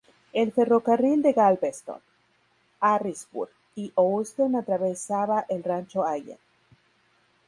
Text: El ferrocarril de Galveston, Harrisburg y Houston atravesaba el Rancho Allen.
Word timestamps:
El 0.33 0.51
ferrocarril 0.51 1.21
de 1.21 1.31
Galveston, 1.31 2.01
Harrisburg 2.79 3.51
y 3.75 3.93
Houston 3.95 4.55
atravesaba 4.55 5.45
el 5.47 5.63
Rancho 5.63 6.03
Allen. 6.03 6.39